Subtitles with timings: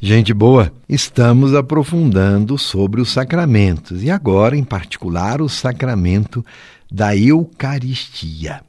[0.00, 6.46] Gente boa, estamos aprofundando sobre os sacramentos e agora, em particular, o sacramento
[6.88, 8.62] da Eucaristia.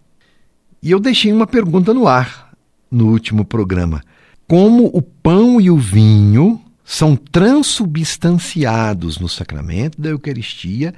[0.81, 2.50] E eu deixei uma pergunta no ar
[2.89, 4.02] no último programa:
[4.47, 10.96] como o pão e o vinho são transubstanciados no sacramento da Eucaristia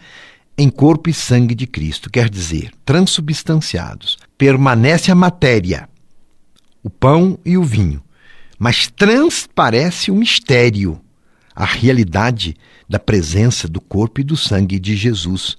[0.57, 4.17] em corpo e sangue de Cristo, quer dizer, transubstanciados.
[4.37, 5.89] Permanece a matéria,
[6.81, 8.01] o pão e o vinho
[8.61, 11.01] mas transparece o mistério,
[11.55, 12.55] a realidade
[12.87, 15.57] da presença do corpo e do sangue de Jesus.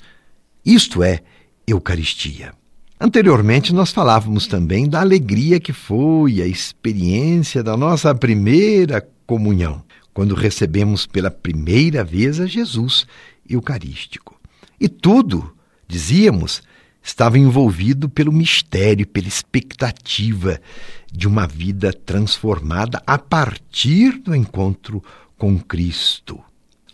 [0.65, 1.19] Isto é
[1.67, 2.53] Eucaristia.
[3.01, 9.83] Anteriormente, nós falávamos também da alegria que foi a experiência da nossa primeira comunhão,
[10.15, 13.05] quando recebemos pela primeira vez a Jesus
[13.51, 14.41] Eucarístico.
[14.81, 15.53] E tudo,
[15.89, 16.63] dizíamos,
[17.03, 20.61] estava envolvido pelo mistério, pela expectativa
[21.13, 25.03] de uma vida transformada a partir do encontro
[25.37, 26.41] com Cristo.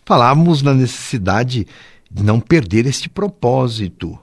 [0.05, 1.67] Falávamos na necessidade
[2.11, 4.19] de não perder este propósito,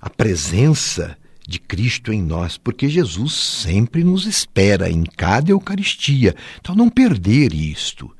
[0.00, 6.34] a presença de Cristo em nós, porque Jesus sempre nos espera em cada Eucaristia.
[6.60, 8.10] Então, não perder isto,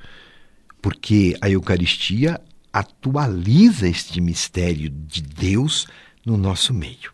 [0.82, 2.40] porque a Eucaristia
[2.72, 5.86] atualiza este mistério de Deus
[6.24, 7.12] no nosso meio.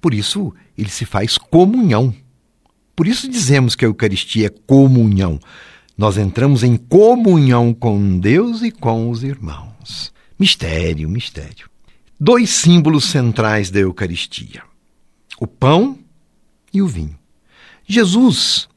[0.00, 2.14] Por isso, ele se faz comunhão.
[2.94, 5.38] Por isso dizemos que a Eucaristia é comunhão.
[5.96, 10.12] Nós entramos em comunhão com Deus e com os irmãos.
[10.38, 11.68] Mistério, mistério.
[12.18, 14.62] Dois símbolos centrais da Eucaristia:
[15.38, 15.98] o pão
[16.72, 17.18] e o vinho.
[17.86, 18.68] Jesus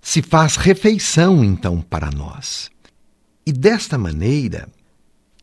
[0.00, 2.70] se faz refeição, então, para nós.
[3.44, 4.68] E desta maneira,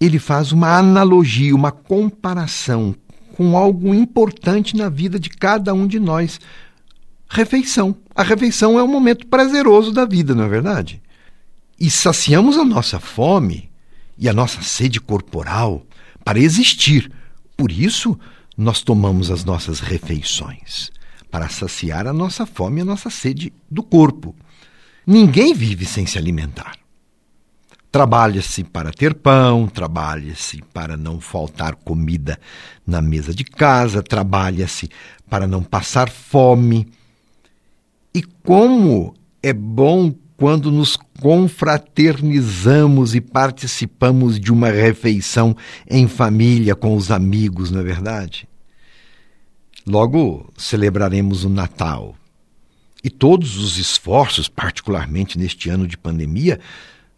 [0.04, 2.96] ele faz uma analogia, uma comparação
[3.36, 6.40] com algo importante na vida de cada um de nós.
[7.30, 7.96] Refeição.
[8.16, 11.02] A refeição é um momento prazeroso da vida, não é verdade?
[11.80, 13.72] E saciamos a nossa fome
[14.18, 15.86] e a nossa sede corporal
[16.24, 17.12] para existir.
[17.58, 18.18] Por isso,
[18.56, 20.92] nós tomamos as nossas refeições
[21.32, 24.36] para saciar a nossa fome e a nossa sede do corpo.
[25.06, 26.83] Ninguém vive sem se alimentar.
[27.94, 32.40] Trabalha-se para ter pão, trabalha-se para não faltar comida
[32.88, 34.90] na mesa de casa, trabalha-se
[35.30, 36.88] para não passar fome.
[38.12, 45.56] E como é bom quando nos confraternizamos e participamos de uma refeição
[45.88, 48.48] em família com os amigos, não é verdade?
[49.86, 52.16] Logo celebraremos o Natal.
[53.04, 56.60] E todos os esforços, particularmente neste ano de pandemia,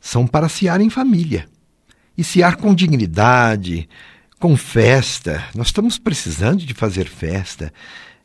[0.05, 1.47] são para sear em família.
[2.15, 3.89] E sear com dignidade,
[4.39, 5.43] com festa.
[5.55, 7.73] Nós estamos precisando de fazer festa,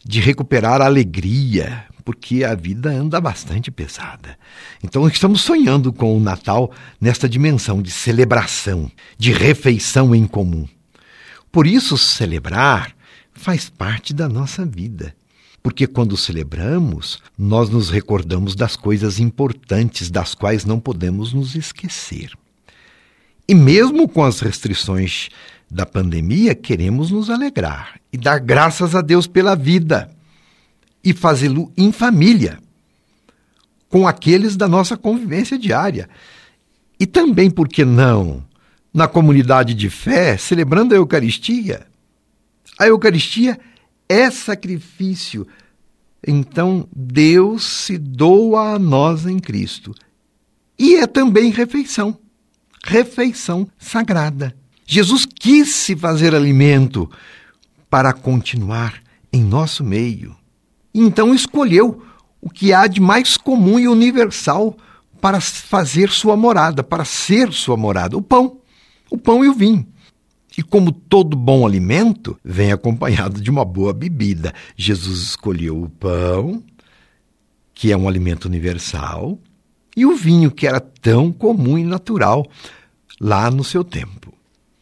[0.04, 4.36] de recuperar a alegria, porque a vida anda bastante pesada.
[4.84, 6.70] Então estamos sonhando com o Natal
[7.00, 10.68] nesta dimensão de celebração, de refeição em comum.
[11.50, 12.94] Por isso, celebrar
[13.32, 15.16] faz parte da nossa vida.
[15.62, 22.32] Porque quando celebramos, nós nos recordamos das coisas importantes das quais não podemos nos esquecer.
[23.46, 25.28] E mesmo com as restrições
[25.70, 30.10] da pandemia, queremos nos alegrar e dar graças a Deus pela vida
[31.02, 32.58] e fazê-lo em família,
[33.88, 36.08] com aqueles da nossa convivência diária.
[36.98, 38.42] E também, por que não,
[38.92, 41.86] na comunidade de fé, celebrando a Eucaristia?
[42.78, 43.58] A Eucaristia
[44.10, 45.46] é sacrifício.
[46.26, 49.94] Então Deus se doa a nós em Cristo.
[50.76, 52.18] E é também refeição,
[52.84, 54.56] refeição sagrada.
[54.84, 57.08] Jesus quis se fazer alimento
[57.88, 59.00] para continuar
[59.32, 60.34] em nosso meio.
[60.92, 62.02] Então escolheu
[62.40, 64.76] o que há de mais comum e universal
[65.20, 68.58] para fazer sua morada, para ser sua morada: o pão,
[69.08, 69.86] o pão e o vinho.
[70.56, 74.52] E como todo bom alimento, vem acompanhado de uma boa bebida.
[74.76, 76.62] Jesus escolheu o pão,
[77.72, 79.38] que é um alimento universal,
[79.96, 82.46] e o vinho, que era tão comum e natural
[83.20, 84.32] lá no seu tempo.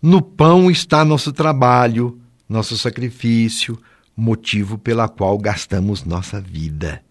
[0.00, 3.78] No pão está nosso trabalho, nosso sacrifício,
[4.16, 7.02] motivo pela qual gastamos nossa vida.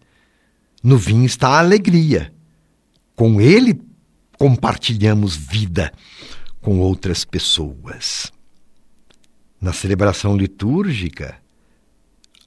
[0.84, 2.34] No vinho está a alegria.
[3.16, 3.82] Com ele
[4.38, 5.92] compartilhamos vida
[6.62, 8.32] com outras pessoas.
[9.60, 11.38] Na celebração litúrgica,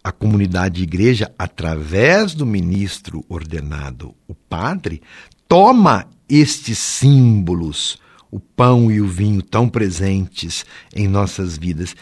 [0.03, 5.03] a comunidade igreja, através do ministro ordenado, o padre,
[5.47, 7.99] toma estes símbolos,
[8.31, 10.65] o pão e o vinho tão presentes
[10.95, 11.95] em nossas vidas,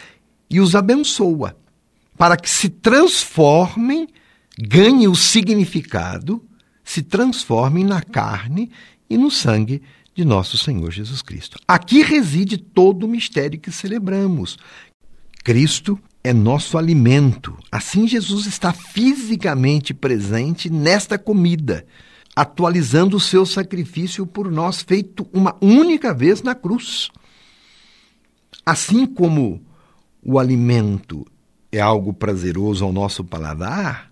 [0.51, 1.57] e os abençoa,
[2.17, 4.09] para que se transformem,
[4.59, 6.45] ganhem o significado,
[6.85, 8.71] se transformem na carne
[9.09, 9.83] e no sangue
[10.15, 11.59] de nosso Senhor Jesus Cristo.
[11.67, 14.59] Aqui reside todo o mistério que celebramos.
[15.45, 17.57] Cristo é nosso alimento.
[17.71, 21.87] Assim, Jesus está fisicamente presente nesta comida,
[22.37, 27.11] atualizando o seu sacrifício por nós, feito uma única vez na cruz.
[28.65, 29.63] Assim como
[30.23, 31.27] o alimento
[31.73, 34.11] é algo prazeroso ao nosso paladar,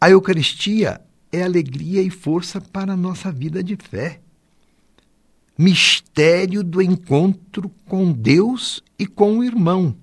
[0.00, 1.00] a Eucaristia
[1.32, 4.20] é alegria e força para a nossa vida de fé.
[5.56, 9.96] Mistério do encontro com Deus e com o irmão,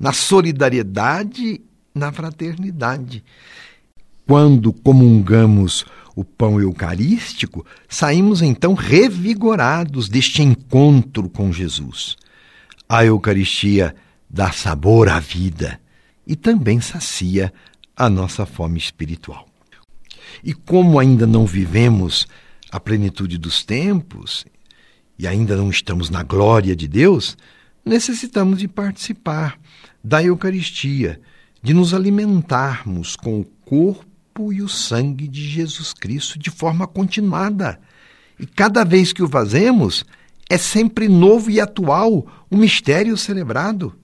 [0.00, 1.60] na solidariedade,
[1.94, 3.22] na fraternidade.
[4.26, 5.84] Quando comungamos
[6.16, 12.16] o pão eucarístico, saímos então revigorados deste encontro com Jesus.
[12.88, 13.94] A Eucaristia
[14.28, 15.78] dá sabor à vida
[16.26, 17.52] e também sacia
[17.94, 19.46] a nossa fome espiritual.
[20.42, 22.26] E como ainda não vivemos
[22.70, 24.46] a plenitude dos tempos
[25.18, 27.36] e ainda não estamos na glória de Deus,
[27.84, 29.58] necessitamos de participar
[30.02, 31.20] da Eucaristia,
[31.62, 37.80] de nos alimentarmos com o corpo e o sangue de Jesus Cristo de forma continuada.
[38.38, 40.04] E cada vez que o fazemos,
[40.48, 43.94] é sempre novo e atual o mistério celebrado.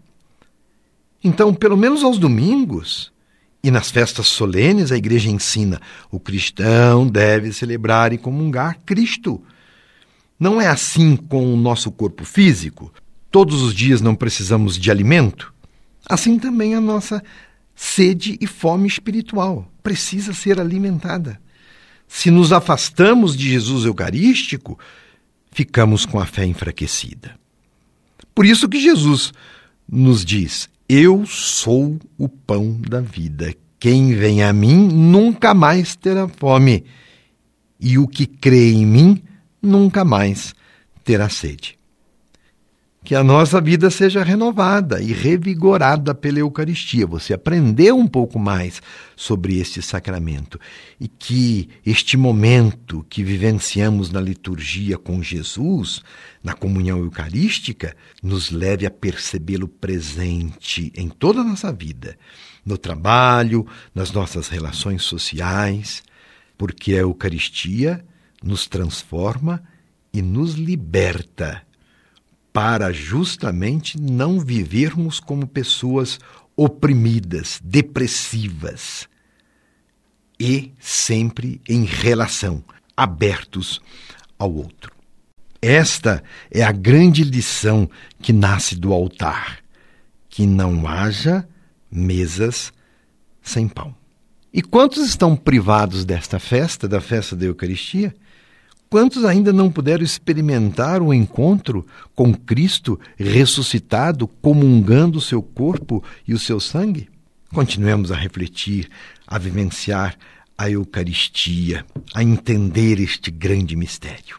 [1.24, 3.12] Então, pelo menos aos domingos
[3.64, 9.42] e nas festas solenes, a igreja ensina: o cristão deve celebrar e comungar Cristo.
[10.38, 12.92] Não é assim com o nosso corpo físico?
[13.30, 15.52] Todos os dias não precisamos de alimento?
[16.08, 17.22] Assim também a nossa
[17.74, 21.40] sede e fome espiritual precisa ser alimentada.
[22.06, 24.78] Se nos afastamos de Jesus Eucarístico,
[25.50, 27.38] ficamos com a fé enfraquecida.
[28.34, 29.32] Por isso que Jesus
[29.88, 33.52] nos diz: eu sou o pão da vida.
[33.78, 36.84] Quem vem a mim nunca mais terá fome,
[37.80, 39.22] e o que crê em mim
[39.60, 40.54] nunca mais
[41.04, 41.75] terá sede.
[43.06, 47.06] Que a nossa vida seja renovada e revigorada pela Eucaristia.
[47.06, 48.82] Você aprendeu um pouco mais
[49.14, 50.58] sobre este sacramento.
[50.98, 56.02] E que este momento que vivenciamos na liturgia com Jesus,
[56.42, 62.18] na comunhão eucarística, nos leve a percebê-lo presente em toda a nossa vida,
[62.64, 63.64] no trabalho,
[63.94, 66.02] nas nossas relações sociais,
[66.58, 68.04] porque a Eucaristia
[68.42, 69.62] nos transforma
[70.12, 71.62] e nos liberta
[72.56, 76.18] para justamente não vivermos como pessoas
[76.56, 79.06] oprimidas, depressivas
[80.40, 82.64] e sempre em relação,
[82.96, 83.78] abertos
[84.38, 84.90] ao outro.
[85.60, 87.90] Esta é a grande lição
[88.22, 89.58] que nasce do altar:
[90.26, 91.46] que não haja
[91.92, 92.72] mesas
[93.42, 93.94] sem pão.
[94.50, 98.16] E quantos estão privados desta festa, da festa da Eucaristia?
[98.88, 101.84] Quantos ainda não puderam experimentar o encontro
[102.14, 107.08] com Cristo ressuscitado, comungando o seu corpo e o seu sangue?
[107.52, 108.88] Continuemos a refletir,
[109.26, 110.16] a vivenciar
[110.56, 111.84] a Eucaristia,
[112.14, 114.38] a entender este grande mistério.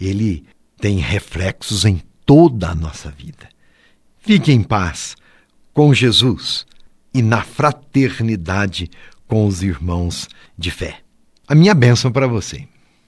[0.00, 0.44] Ele
[0.78, 3.48] tem reflexos em toda a nossa vida.
[4.18, 5.16] Fique em paz
[5.72, 6.66] com Jesus
[7.14, 8.90] e na fraternidade
[9.26, 11.00] com os irmãos de fé.
[11.48, 12.68] A minha bênção para você.